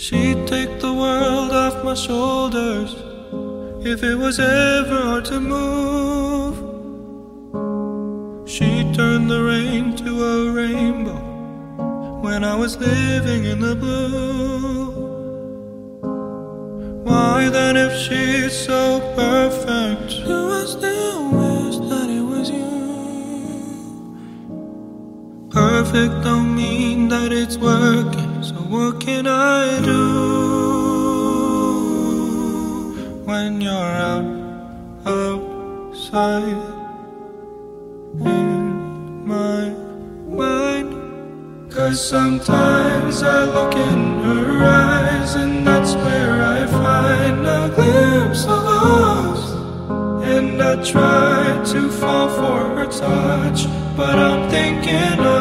[0.00, 2.94] She'd take the world off my shoulders
[3.84, 6.54] if it was ever hard to move.
[8.48, 11.18] She'd turn the rain to a rainbow
[12.22, 14.92] when I was living in the blue.
[17.02, 22.70] Why then, if she's so perfect, do I still wish that it was you?
[25.50, 28.27] Perfect don't mean that it's working,
[28.68, 30.04] what can I do
[33.24, 33.72] when you're
[34.12, 34.26] out
[35.06, 36.42] outside
[38.20, 39.70] in my
[40.28, 41.72] mind?
[41.72, 48.64] Cause sometimes I look in her eyes, and that's where I find a glimpse of
[48.66, 49.52] us.
[50.28, 55.37] And I try to fall for her touch, but I'm thinking of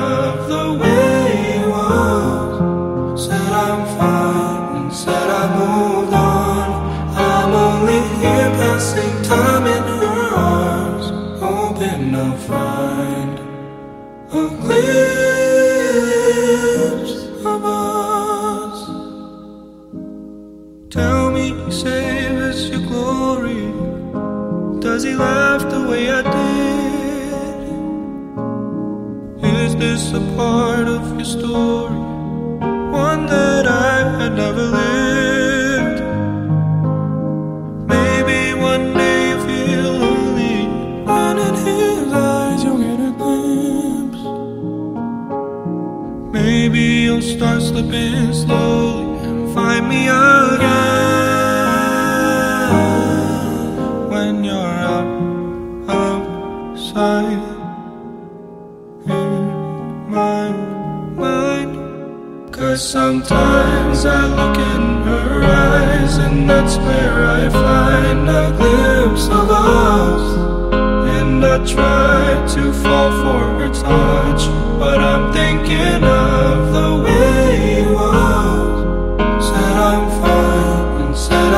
[8.78, 11.08] passing time in her arms,
[11.42, 13.40] hoping I'll find
[14.30, 14.86] a glimpse
[17.54, 18.78] of us.
[20.92, 23.66] Tell me, save us your glory.
[24.80, 27.60] Does he laugh the way I did?
[29.64, 32.00] Is this a part of your story?
[33.08, 34.97] One that I had never lived?
[46.68, 50.68] Maybe you'll start slipping slowly and find me again
[54.10, 55.08] when you're out
[55.88, 57.40] outside
[59.08, 60.52] in my
[61.16, 61.74] mind.
[62.54, 69.50] Cause sometimes I look in her eyes, and that's where I find a glimpse of
[69.50, 70.38] us.
[71.18, 76.04] And I try to fall for her touch, but I'm thinking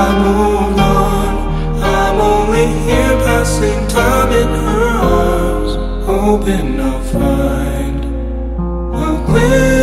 [0.01, 1.31] I moved on.
[1.83, 4.87] I'm only here passing time in her
[5.17, 5.73] arms,
[6.05, 8.05] hoping I'll find
[8.95, 9.78] a glimpse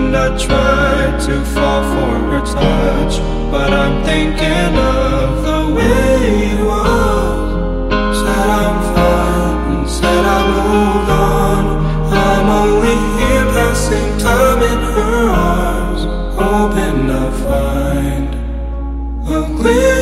[0.00, 3.14] And I try to fall for her touch,
[3.52, 8.16] but I'm thinking of the way he was.
[8.20, 11.64] Said I'm fine and said I moved on.
[12.26, 16.02] I'm only here passing time in her arms,
[16.40, 18.28] hoping I'll find
[19.28, 19.99] a glimpse.